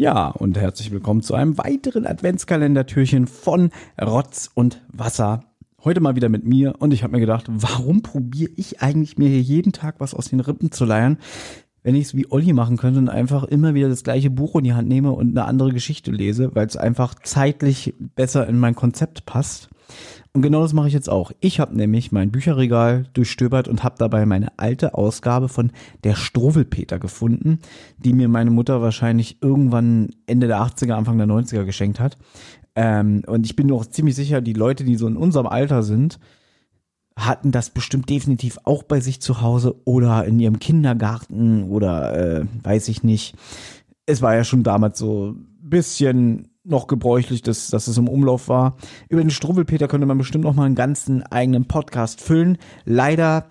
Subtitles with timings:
[0.00, 5.42] Ja, und herzlich willkommen zu einem weiteren Adventskalendertürchen von Rotz und Wasser.
[5.82, 9.28] Heute mal wieder mit mir und ich habe mir gedacht, warum probiere ich eigentlich mir
[9.28, 11.18] hier jeden Tag was aus den Rippen zu leiern,
[11.82, 14.62] wenn ich es wie Olli machen könnte und einfach immer wieder das gleiche Buch in
[14.62, 18.76] die Hand nehme und eine andere Geschichte lese, weil es einfach zeitlich besser in mein
[18.76, 19.68] Konzept passt.
[20.32, 21.32] Und genau das mache ich jetzt auch.
[21.40, 25.72] Ich habe nämlich mein Bücherregal durchstöbert und habe dabei meine alte Ausgabe von
[26.04, 27.58] Der Struwelpeter gefunden,
[27.98, 32.18] die mir meine Mutter wahrscheinlich irgendwann Ende der 80er, Anfang der 90er geschenkt hat.
[32.76, 35.82] Ähm, und ich bin mir auch ziemlich sicher, die Leute, die so in unserem Alter
[35.82, 36.20] sind,
[37.18, 42.46] hatten das bestimmt definitiv auch bei sich zu Hause oder in ihrem Kindergarten oder äh,
[42.62, 43.34] weiß ich nicht.
[44.06, 48.48] Es war ja schon damals so ein bisschen noch gebräuchlich, dass, dass es im Umlauf
[48.48, 48.76] war.
[49.08, 52.58] Über den Struwwelpeter könnte man bestimmt noch mal einen ganzen eigenen Podcast füllen.
[52.84, 53.50] Leider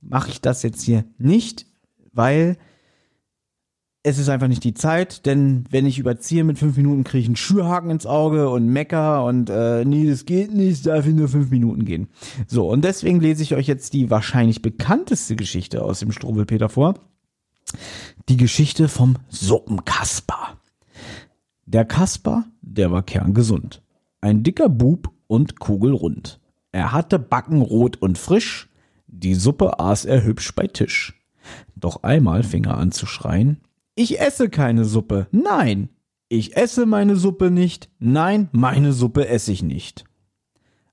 [0.00, 1.66] mache ich das jetzt hier nicht,
[2.12, 2.56] weil
[4.06, 7.26] es ist einfach nicht die Zeit, denn wenn ich überziehe mit fünf Minuten, kriege ich
[7.26, 11.50] einen Schürhaken ins Auge und Mecker und äh, nee, das geht nicht, darf nur fünf
[11.50, 12.06] Minuten gehen.
[12.46, 16.94] So, und deswegen lese ich euch jetzt die wahrscheinlich bekannteste Geschichte aus dem Struwwelpeter vor.
[18.28, 20.56] Die Geschichte vom Suppenkasper.
[21.64, 23.82] Der Kasper, der war kerngesund.
[24.20, 26.40] Ein dicker Bub und kugelrund.
[26.72, 28.68] Er hatte Backen rot und frisch,
[29.06, 31.18] die Suppe aß er hübsch bei Tisch.
[31.74, 33.60] Doch einmal fing er an zu schreien,
[33.94, 35.88] ich esse keine Suppe, nein,
[36.28, 40.04] ich esse meine Suppe nicht, nein, meine Suppe esse ich nicht.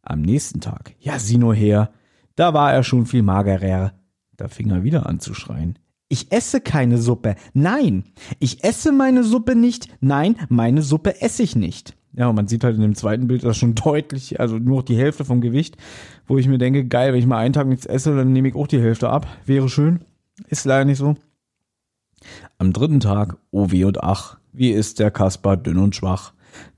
[0.03, 1.91] Am nächsten Tag, ja sieh nur her,
[2.35, 3.93] da war er schon viel magerer.
[4.35, 5.77] Da fing er wieder an zu schreien.
[6.13, 7.33] Ich esse keine Suppe.
[7.55, 8.03] Nein,
[8.37, 9.87] ich esse meine Suppe nicht.
[9.99, 11.95] Nein, meine Suppe esse ich nicht.
[12.15, 14.83] Ja, und man sieht halt in dem zweiten Bild das schon deutlich, also nur noch
[14.83, 15.75] die Hälfte vom Gewicht,
[16.27, 18.53] wo ich mir denke, geil, wenn ich mal einen Tag nichts esse, dann nehme ich
[18.53, 19.25] auch die Hälfte ab.
[19.47, 20.01] Wäre schön.
[20.49, 21.15] Ist leider nicht so.
[22.59, 26.33] Am dritten Tag, oh weh und ach, wie ist der Kasper dünn und schwach.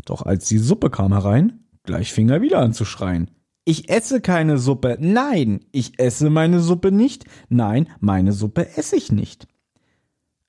[0.06, 3.32] Doch als die Suppe kam herein, gleich fing er wieder an zu schreien.
[3.68, 4.98] Ich esse keine Suppe.
[5.00, 7.26] Nein, ich esse meine Suppe nicht.
[7.50, 9.48] Nein, meine Suppe esse ich nicht.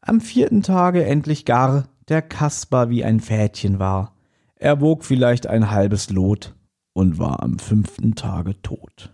[0.03, 4.15] Am vierten Tage endlich gar der Kasper wie ein Fädchen war.
[4.55, 6.55] Er wog vielleicht ein halbes Lot
[6.93, 9.11] und war am fünften Tage tot.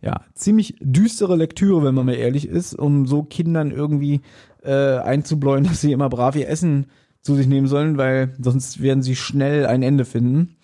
[0.00, 4.22] Ja, ziemlich düstere Lektüre, wenn man mal ehrlich ist, um so Kindern irgendwie
[4.62, 6.86] äh, einzubläuen, dass sie immer brav ihr Essen
[7.20, 10.56] zu sich nehmen sollen, weil sonst werden sie schnell ein Ende finden.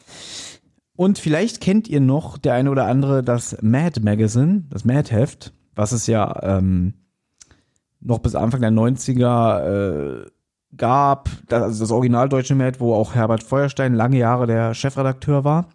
[0.97, 5.53] Und vielleicht kennt ihr noch der eine oder andere das Mad Magazine, das Mad Heft,
[5.75, 6.95] was es ja ähm,
[8.01, 10.27] noch bis Anfang der 90er äh,
[10.77, 15.45] gab, das, also das Original deutsche Mad, wo auch Herbert Feuerstein lange Jahre der Chefredakteur
[15.45, 15.69] war.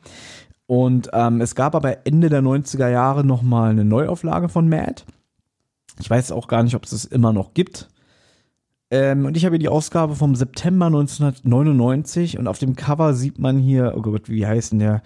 [0.65, 5.03] Und ähm, es gab aber Ende der 90er Jahre nochmal eine Neuauflage von Mad.
[5.99, 7.89] Ich weiß auch gar nicht, ob es es immer noch gibt.
[8.91, 13.40] Ähm, und ich habe hier die Ausgabe vom September 1999 und auf dem Cover sieht
[13.40, 15.02] man hier, oh Gott, wie heißt denn der?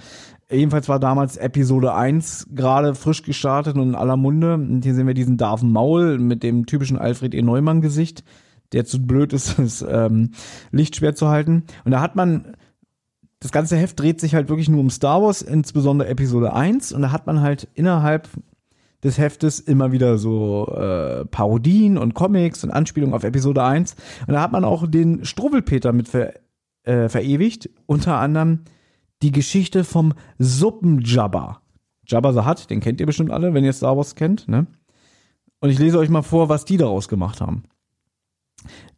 [0.50, 4.56] Jedenfalls war damals Episode 1 gerade frisch gestartet und in aller Munde.
[4.56, 7.44] Und hier sehen wir diesen Darth Maul mit dem typischen Alfred E.
[7.44, 8.24] Neumann Gesicht,
[8.72, 10.32] der zu blöd ist, das ähm,
[10.72, 11.64] Licht schwer zu halten.
[11.84, 12.56] Und da hat man,
[13.40, 16.92] das ganze Heft dreht sich halt wirklich nur um Star Wars, insbesondere Episode 1.
[16.92, 18.30] Und da hat man halt innerhalb
[19.06, 23.96] des Heftes immer wieder so äh, Parodien und Comics und Anspielungen auf Episode 1.
[24.28, 26.34] Und da hat man auch den Struwwelpeter mit ver,
[26.84, 27.70] äh, verewigt.
[27.86, 28.62] Unter anderem
[29.22, 31.62] die Geschichte vom Suppenjabba.
[32.08, 34.48] Jabba the Hutt, den kennt ihr bestimmt alle, wenn ihr Star Wars kennt.
[34.48, 34.68] Ne?
[35.60, 37.64] Und ich lese euch mal vor, was die daraus gemacht haben.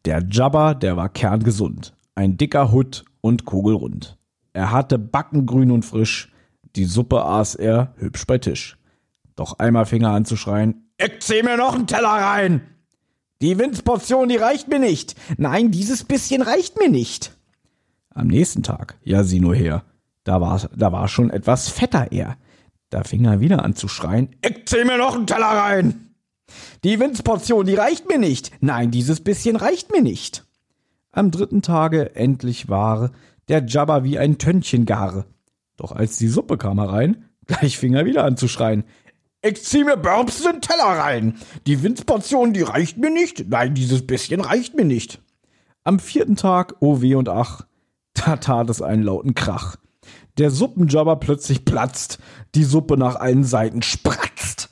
[0.06, 1.94] Der Jabba, der war kerngesund.
[2.16, 4.18] Ein dicker Hut und kugelrund.
[4.54, 6.32] Er hatte Backen grün und frisch.
[6.76, 8.78] Die Suppe aß er hübsch bei Tisch.
[9.38, 12.62] Doch einmal fing er an zu schreien, ich zieh mir noch einen Teller rein!
[13.40, 15.16] Die Windsportion, die reicht mir nicht!
[15.38, 17.38] Nein, dieses bisschen reicht mir nicht!
[18.10, 19.84] Am nächsten Tag, ja sieh nur her,
[20.24, 22.36] da war, da war schon etwas fetter er.
[22.90, 26.16] Da fing er wieder an zu schreien, ich zieh mir noch einen Teller rein!
[26.84, 28.52] Die Windsportion, die reicht mir nicht!
[28.60, 30.46] Nein, dieses bisschen reicht mir nicht!
[31.12, 33.12] Am dritten Tage endlich war
[33.50, 35.26] der Jabba wie ein Tönnchen gar.
[35.76, 38.84] Doch als die Suppe kam herein, gleich fing er wieder an zu schreien,
[39.42, 41.36] ich zieh mir Börbs den Teller rein.
[41.66, 43.48] Die Windsportion, die reicht mir nicht.
[43.50, 45.22] Nein, dieses bisschen reicht mir nicht.
[45.84, 47.66] Am vierten Tag, oh weh und ach,
[48.14, 49.78] da tat es einen lauten Krach.
[50.38, 52.20] Der Suppenjabber plötzlich platzt,
[52.56, 54.70] die Suppe nach allen Seiten spratzt.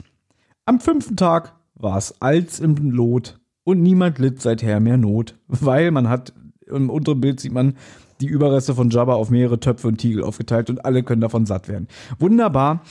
[0.66, 5.92] Am fünften Tag war es als im Lot und niemand litt seither mehr Not, weil
[5.92, 6.34] man hat,
[6.68, 7.76] im unteren Bild sieht man
[8.22, 11.68] die Überreste von Jabba auf mehrere Töpfe und Tiegel aufgeteilt und alle können davon satt
[11.68, 11.88] werden.
[12.20, 12.82] Wunderbar.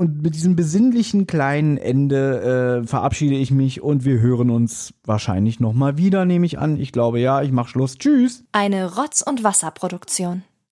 [0.00, 5.60] Und mit diesem besinnlichen kleinen Ende äh, verabschiede ich mich und wir hören uns wahrscheinlich
[5.60, 6.80] nochmal wieder, nehme ich an.
[6.80, 7.98] Ich glaube ja, ich mache Schluss.
[7.98, 8.42] Tschüss.
[8.50, 10.42] Eine Rotz- und Wasserproduktion.